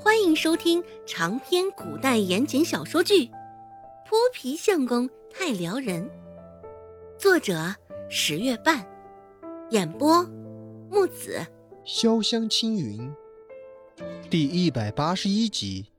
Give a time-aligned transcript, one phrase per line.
[0.00, 3.26] 欢迎收听长篇古代言情小说剧
[4.06, 6.08] 《泼皮相公太撩人》，
[7.18, 7.74] 作者
[8.08, 8.86] 十月半，
[9.70, 10.22] 演播
[10.88, 11.44] 木子
[11.84, 13.12] 潇湘青云，
[14.30, 15.90] 第一百八十一集。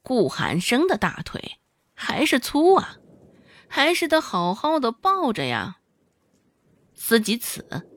[0.00, 1.58] 顾寒生的大腿
[1.92, 2.98] 还是粗啊，
[3.66, 5.78] 还是得好好的抱着呀。
[6.94, 7.90] 思及此。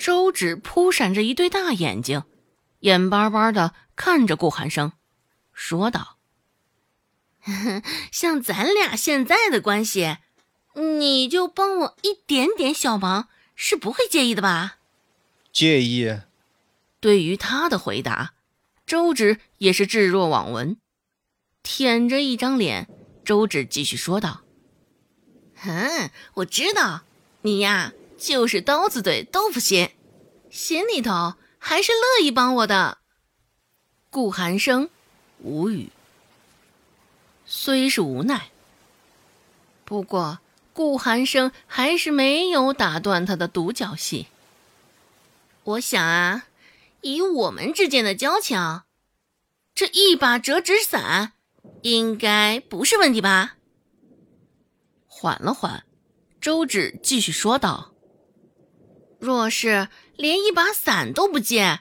[0.00, 2.22] 周芷扑闪着一对大眼睛，
[2.80, 4.92] 眼巴巴的看着顾寒生，
[5.52, 6.16] 说道
[8.10, 10.16] ：“像咱俩现在的关系，
[10.72, 14.78] 你就帮我一点点小忙，是不会介意的吧？”
[15.52, 16.20] 介意。
[16.98, 18.32] 对于他的回答，
[18.86, 20.78] 周芷也是置若罔闻，
[21.62, 22.88] 舔着一张脸。
[23.22, 24.40] 周芷继续说道
[25.56, 27.02] ：“哼，我知道
[27.42, 29.88] 你呀。”就是刀子嘴豆腐心，
[30.50, 32.98] 心里头还是乐意帮我的。
[34.10, 34.90] 顾寒生
[35.38, 35.88] 无语，
[37.46, 38.50] 虽是无奈，
[39.86, 40.40] 不过
[40.74, 44.26] 顾寒生还是没有打断他的独角戏。
[45.64, 46.46] 我想啊，
[47.00, 48.82] 以我们之间的交情，
[49.74, 51.32] 这一把折纸伞
[51.82, 53.56] 应该不是问题吧？
[55.06, 55.84] 缓了缓，
[56.38, 57.94] 周芷继续说道。
[59.20, 61.80] 若是连一把伞都不借，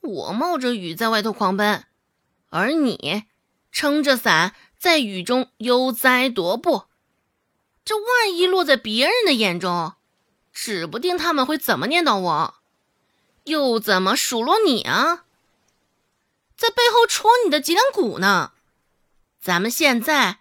[0.00, 1.84] 我冒着雨在外头狂奔，
[2.50, 3.24] 而你
[3.72, 6.84] 撑着伞在雨中悠哉踱步，
[7.82, 9.94] 这万一落在别人的眼中，
[10.52, 12.54] 指不定他们会怎么念叨我，
[13.44, 15.24] 又怎么数落你啊？
[16.56, 18.52] 在背后戳你的脊梁骨呢？
[19.40, 20.40] 咱们现在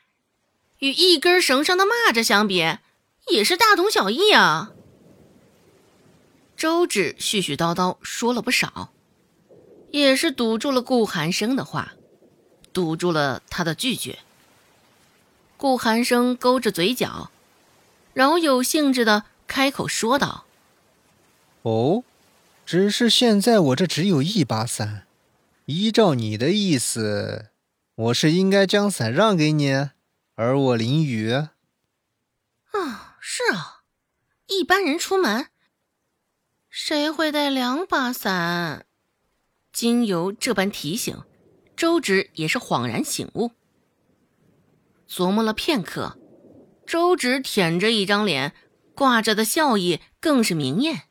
[0.80, 2.78] 与一根绳上的蚂蚱相比，
[3.28, 4.74] 也是大同小异啊。
[6.56, 8.94] 周芷絮絮叨叨说了不少，
[9.92, 11.94] 也是堵住了顾寒生的话，
[12.72, 14.20] 堵住了他的拒绝。
[15.58, 17.30] 顾寒生勾着嘴角，
[18.14, 20.46] 饶有兴致的开口说道
[21.64, 22.04] ：“哦，
[22.66, 25.06] 只是现在我这只有一把伞，
[25.66, 27.50] 依照你的意思，
[27.96, 29.90] 我是应该将伞让给你，
[30.36, 31.32] 而我淋雨。”
[32.72, 33.82] 啊，是啊，
[34.48, 35.48] 一般人出门。
[36.78, 38.86] 谁会带两把伞？
[39.72, 41.24] 经由这般提醒，
[41.78, 43.52] 周芷也是恍然醒悟。
[45.10, 46.20] 琢磨了片刻，
[46.86, 48.54] 周芷舔着一张脸，
[48.94, 51.04] 挂着的笑意更是明艳。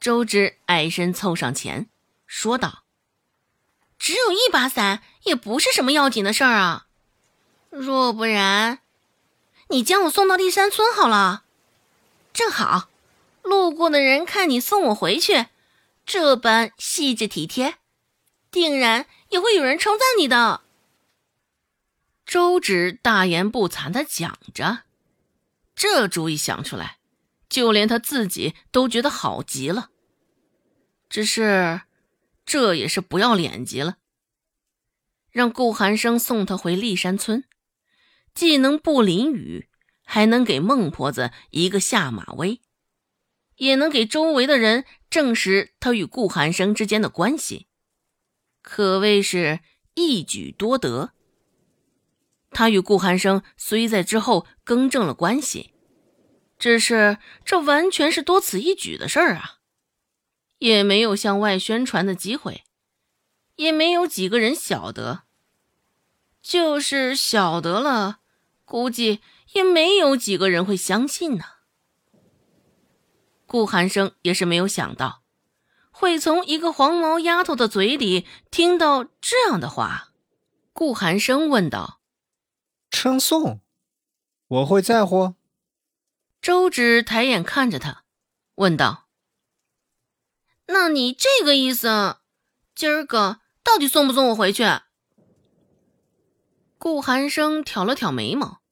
[0.00, 1.88] 周芷矮身凑上前，
[2.26, 2.82] 说道
[4.00, 6.88] ：“只有一把伞，也不是什么要紧的事儿啊。
[7.70, 8.80] 若不然，
[9.68, 11.44] 你将我送到立山村好了，
[12.32, 12.88] 正好。”
[13.42, 15.46] 路过的人看你送我回去，
[16.06, 17.74] 这般细致体贴，
[18.50, 20.62] 定然也会有人称赞你的。
[22.24, 24.84] 周芷大言不惭的讲着，
[25.74, 26.98] 这主意想出来，
[27.48, 29.90] 就连他自己都觉得好极了。
[31.10, 31.82] 只是，
[32.46, 33.98] 这也是不要脸极了。
[35.30, 37.44] 让顾寒生送他回骊山村，
[38.32, 39.68] 既能不淋雨，
[40.04, 42.61] 还能给孟婆子一个下马威。
[43.56, 47.66] 也能给周围的人证实他与顾寒生之间的关系，
[48.62, 49.60] 可谓是
[49.94, 51.12] 一举多得。
[52.50, 55.72] 他与顾寒生虽在之后更正了关系，
[56.58, 59.58] 只是这完全是多此一举的事儿啊，
[60.58, 62.64] 也没有向外宣传的机会，
[63.56, 65.24] 也没有几个人晓得。
[66.42, 68.20] 就是晓得了，
[68.64, 69.20] 估计
[69.52, 71.44] 也没有几个人会相信呢。
[73.52, 75.24] 顾寒生也是没有想到，
[75.90, 80.14] 会从一个黄毛丫头的嘴里听到这样的话。
[80.72, 82.00] 顾寒生问道
[82.90, 83.60] ：“称颂，
[84.48, 85.34] 我会在乎？”
[86.40, 88.04] 周芷抬眼看着他，
[88.54, 89.06] 问道
[90.68, 92.16] ：“那你这个意思，
[92.74, 94.64] 今儿个到底送不送我回去？”
[96.78, 98.62] 顾寒生挑了挑眉毛，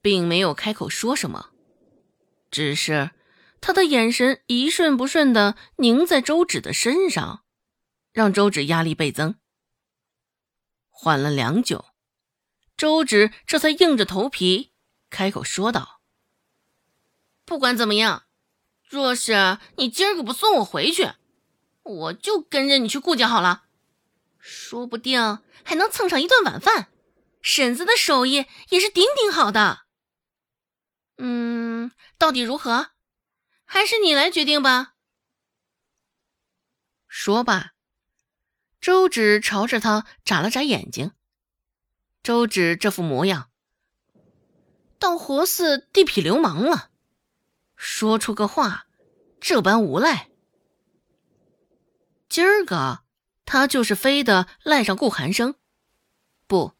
[0.00, 1.50] 并没有开口说什么，
[2.50, 3.10] 只是。
[3.60, 7.44] 他的眼神一瞬不瞬的凝在周芷的身上，
[8.12, 9.34] 让周芷压力倍增。
[10.88, 11.86] 缓了良久，
[12.76, 14.72] 周芷这才硬着头皮
[15.10, 16.00] 开口说道
[17.44, 18.24] ：“不管怎么样，
[18.88, 21.12] 若是你今儿个不送我回去，
[21.82, 23.64] 我就跟着你去顾家好了，
[24.38, 26.88] 说不定还能蹭上一顿晚饭。
[27.42, 29.82] 婶子的手艺也是顶顶好的。
[31.18, 32.90] 嗯，到底如何？”
[33.66, 34.94] 还是你来决定吧。
[37.06, 37.72] 说罢，
[38.80, 41.12] 周芷朝着他眨了眨眼睛。
[42.22, 43.50] 周芷这副模样，
[44.98, 46.90] 倒活似地痞流氓了。
[47.76, 48.86] 说出个话，
[49.40, 50.30] 这般无赖。
[52.28, 53.04] 今儿个
[53.44, 55.54] 他就是非得赖上顾寒生，
[56.46, 56.72] 不，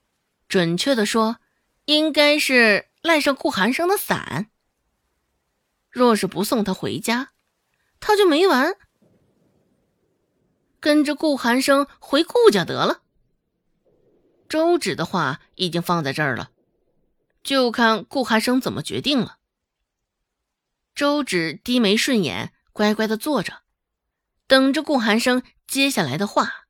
[0.48, 1.38] 准确的说，
[1.84, 4.50] 应该是赖上顾寒生的伞。
[5.96, 7.30] 若是不送他回家，
[8.00, 8.74] 他就没完。
[10.78, 13.00] 跟着顾寒生回顾家得了。
[14.46, 16.50] 周芷的话已经放在这儿了，
[17.42, 19.38] 就看顾寒生怎么决定了。
[20.94, 23.62] 周芷低眉顺眼，乖乖的坐着，
[24.46, 26.66] 等着顾寒生接下来的话。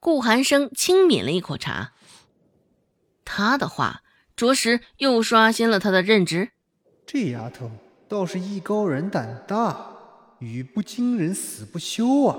[0.00, 1.92] 顾寒生轻抿了一口茶，
[3.26, 4.02] 他的话
[4.34, 6.52] 着实又刷新了他的认知。
[7.06, 7.70] 这丫头。
[8.08, 9.96] 倒是艺高人胆大，
[10.38, 12.36] 语不惊人死不休啊！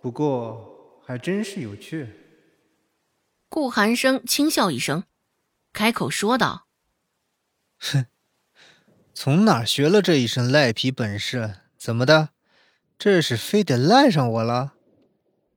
[0.00, 2.08] 不过还真是有趣。
[3.50, 5.04] 顾寒生轻笑一声，
[5.74, 6.66] 开口说道
[7.78, 8.06] ：“哼，
[9.12, 11.56] 从哪学了这一身赖皮本事？
[11.76, 12.30] 怎么的，
[12.98, 14.72] 这是非得赖上我了？”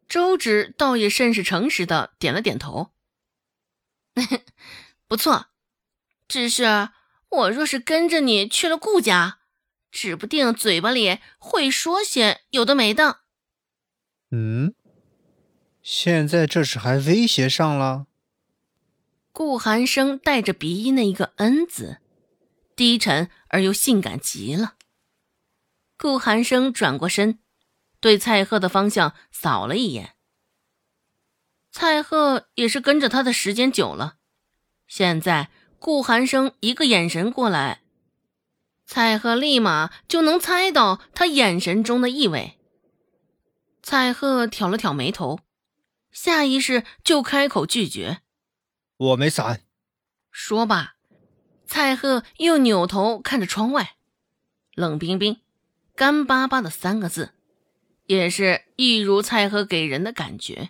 [0.10, 2.92] 周芷倒也甚是诚实的点了点头
[5.08, 5.46] ：“不错，
[6.28, 6.90] 只是……”
[7.30, 9.40] 我若是跟着你去了顾家，
[9.92, 13.20] 指不定嘴巴里会说些有的没的。
[14.32, 14.74] 嗯，
[15.84, 18.08] 现在这是还威胁上了？
[19.32, 22.00] 顾寒生带着鼻音的一个“恩”字，
[22.76, 24.76] 低沉而又性感极了。
[25.98, 27.40] 顾寒生转过身，
[28.00, 30.16] 对蔡贺的方向扫了一眼。
[31.72, 34.18] 蔡贺也是跟着他的时间久了，
[34.88, 35.52] 现在。
[35.80, 37.82] 顾寒生一个眼神过来，
[38.86, 42.58] 蔡贺立马就能猜到他眼神中的意味。
[43.82, 45.40] 蔡贺挑了挑眉头，
[46.12, 48.20] 下意识就开口拒绝
[48.98, 49.62] ：“我没伞。”
[50.32, 50.96] 说罢，
[51.66, 53.96] 蔡贺又扭头看着窗外，
[54.76, 55.40] 冷冰冰、
[55.96, 57.34] 干巴巴的三个字，
[58.06, 60.70] 也是一如蔡贺给人的感觉。